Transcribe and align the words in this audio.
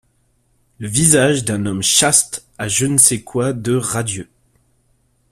Le 0.79 0.87
visage 0.87 1.45
d’un 1.45 1.67
homme 1.67 1.83
chaste 1.83 2.47
a 2.57 2.67
je 2.67 2.87
ne 2.87 2.97
sais 2.97 3.21
quoi 3.21 3.53
de 3.53 3.75
radieux. 3.75 4.31